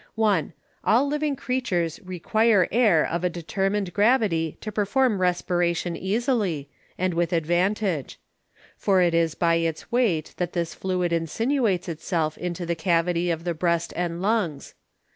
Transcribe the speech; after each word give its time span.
1. 0.15 0.53
All 0.83 1.05
living 1.07 1.35
Creatures 1.35 1.99
require 2.03 2.67
Air 2.71 3.05
of 3.05 3.23
a 3.23 3.29
determined 3.29 3.93
Gravity 3.93 4.57
to 4.59 4.71
perform 4.71 5.21
Respiration 5.21 5.95
easily, 5.95 6.71
and 6.97 7.13
with 7.13 7.31
Advantage; 7.31 8.19
for 8.75 8.99
it 9.03 9.13
is 9.13 9.35
by 9.35 9.57
its 9.57 9.91
weight 9.91 10.33
that 10.37 10.53
this 10.53 10.73
Fluid 10.73 11.13
insinuates 11.13 11.87
it 11.87 12.01
self 12.01 12.35
into 12.39 12.65
the 12.65 12.73
Cavity 12.73 13.29
of 13.29 13.43
the 13.43 13.53
Breast 13.53 13.93
and 13.95 14.23
Lungs. 14.23 14.73